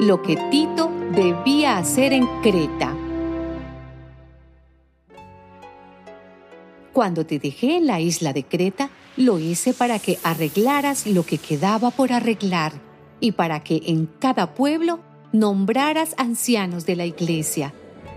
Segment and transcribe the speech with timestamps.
[0.00, 2.96] lo que Tito debía hacer en Creta.
[6.92, 11.38] Cuando te dejé en la isla de Creta, lo hice para que arreglaras lo que
[11.38, 12.72] quedaba por arreglar
[13.20, 14.98] y para que en cada pueblo
[15.32, 17.72] nombraras ancianos de la iglesia,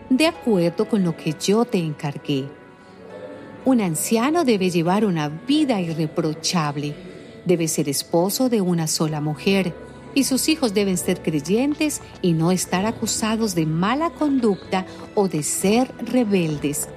[0.10, 2.46] de acuerdo con lo que yo te encargué.
[3.66, 6.96] Un anciano debe llevar una vida irreprochable,
[7.46, 12.52] debe ser esposo de una sola mujer, y sus hijos deben ser creyentes y no
[12.52, 16.88] estar acusados de mala conducta o de ser rebeldes,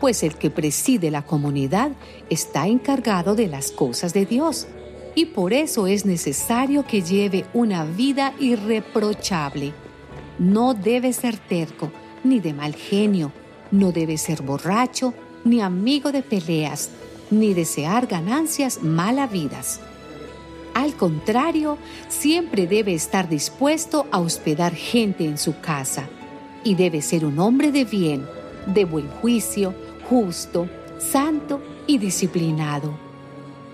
[0.00, 1.92] pues el que preside la comunidad
[2.28, 4.66] está encargado de las cosas de Dios
[5.14, 9.72] y por eso es necesario que lleve una vida irreprochable.
[10.38, 11.90] No debe ser terco,
[12.24, 13.32] ni de mal genio,
[13.70, 15.12] no debe ser borracho,
[15.44, 16.90] ni amigo de peleas,
[17.30, 19.80] ni desear ganancias malavidas.
[20.74, 26.08] Al contrario, siempre debe estar dispuesto a hospedar gente en su casa
[26.62, 28.26] y debe ser un hombre de bien,
[28.66, 29.74] de buen juicio,
[30.08, 32.92] justo, santo y disciplinado.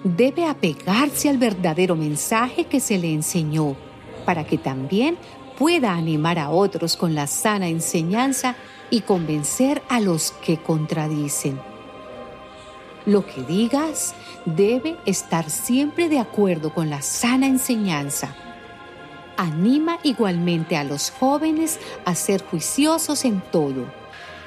[0.05, 3.77] Debe apegarse al verdadero mensaje que se le enseñó
[4.25, 5.17] para que también
[5.59, 8.57] pueda animar a otros con la sana enseñanza
[8.91, 11.59] y convencer a los que contradicen.
[13.07, 18.35] Lo que digas debe estar siempre de acuerdo con la sana enseñanza.
[19.37, 23.87] Anima igualmente a los jóvenes a ser juiciosos en todo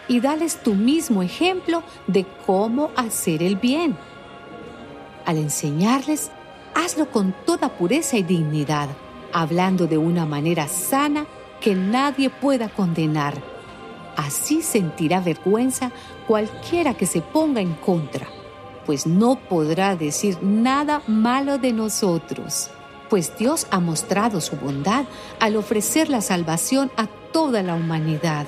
[0.10, 3.96] y dales tu mismo ejemplo de cómo hacer el bien.
[5.26, 6.30] Al enseñarles,
[6.76, 8.90] hazlo con toda pureza y dignidad,
[9.32, 11.28] hablando de una manera sana
[11.62, 13.36] que nadie pueda condenar.
[14.18, 15.92] Así sentirá vergüenza
[16.28, 18.28] cualquiera que se ponga en contra,
[18.90, 22.72] pues no podrá decir nada malo de nosotros,
[23.08, 25.06] pues Dios ha mostrado su bondad
[25.40, 28.48] al ofrecer la salvación a toda la humanidad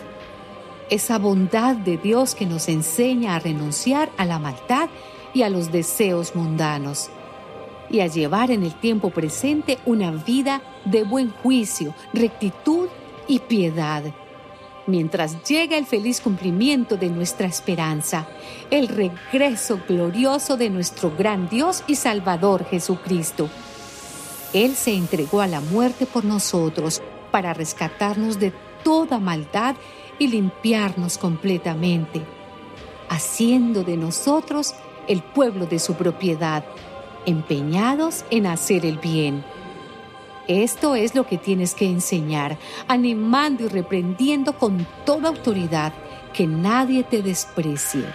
[0.90, 4.90] esa bondad de Dios que nos enseña a renunciar a la maldad
[5.32, 7.12] y a los deseos mundanos
[7.92, 12.88] y a llevar en el tiempo presente una vida de buen juicio, rectitud
[13.28, 14.04] y piedad.
[14.88, 18.28] Mientras llega el feliz cumplimiento de nuestra esperanza,
[18.72, 23.50] el regreso glorioso de nuestro gran Dios y Salvador Jesucristo.
[24.54, 28.54] Él se entregó a la muerte por nosotros para rescatarnos de
[28.84, 29.76] toda maldad
[30.18, 32.22] y limpiarnos completamente,
[33.08, 34.74] haciendo de nosotros
[35.08, 36.64] el pueblo de su propiedad,
[37.26, 39.44] empeñados en hacer el bien.
[40.48, 42.58] Esto es lo que tienes que enseñar,
[42.88, 45.94] animando y reprendiendo con toda autoridad,
[46.34, 48.06] que nadie te desprecie